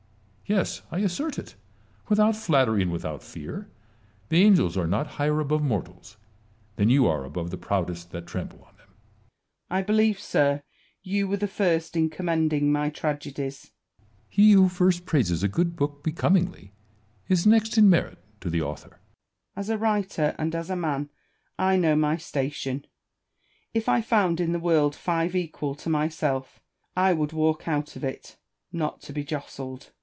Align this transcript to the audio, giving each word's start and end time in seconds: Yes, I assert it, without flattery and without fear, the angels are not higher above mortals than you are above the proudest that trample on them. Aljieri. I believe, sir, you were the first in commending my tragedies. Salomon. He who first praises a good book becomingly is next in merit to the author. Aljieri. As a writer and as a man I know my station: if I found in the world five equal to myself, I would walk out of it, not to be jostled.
Yes, 0.47 0.81
I 0.91 0.99
assert 0.99 1.39
it, 1.39 1.55
without 2.09 2.35
flattery 2.35 2.81
and 2.81 2.91
without 2.91 3.23
fear, 3.23 3.69
the 4.27 4.43
angels 4.43 4.75
are 4.77 4.85
not 4.85 5.07
higher 5.15 5.39
above 5.39 5.63
mortals 5.63 6.17
than 6.75 6.89
you 6.89 7.07
are 7.07 7.23
above 7.23 7.51
the 7.51 7.57
proudest 7.57 8.11
that 8.11 8.27
trample 8.27 8.61
on 8.65 8.75
them. 8.75 8.89
Aljieri. 9.71 9.77
I 9.79 9.81
believe, 9.83 10.19
sir, 10.19 10.61
you 11.03 11.25
were 11.29 11.37
the 11.37 11.47
first 11.47 11.95
in 11.95 12.09
commending 12.09 12.69
my 12.69 12.89
tragedies. 12.89 13.61
Salomon. 13.61 14.07
He 14.27 14.51
who 14.51 14.67
first 14.67 15.05
praises 15.05 15.41
a 15.41 15.47
good 15.47 15.77
book 15.77 16.03
becomingly 16.03 16.73
is 17.29 17.47
next 17.47 17.77
in 17.77 17.89
merit 17.89 18.17
to 18.41 18.49
the 18.49 18.61
author. 18.61 18.99
Aljieri. 19.55 19.59
As 19.61 19.69
a 19.69 19.77
writer 19.77 20.35
and 20.37 20.53
as 20.53 20.69
a 20.69 20.75
man 20.75 21.09
I 21.57 21.77
know 21.77 21.95
my 21.95 22.17
station: 22.17 22.85
if 23.73 23.87
I 23.87 24.01
found 24.01 24.41
in 24.41 24.51
the 24.51 24.59
world 24.59 24.97
five 24.97 25.33
equal 25.33 25.75
to 25.75 25.87
myself, 25.89 26.59
I 26.93 27.13
would 27.13 27.31
walk 27.31 27.69
out 27.69 27.95
of 27.95 28.03
it, 28.03 28.35
not 28.73 28.99
to 29.03 29.13
be 29.13 29.23
jostled. 29.23 29.91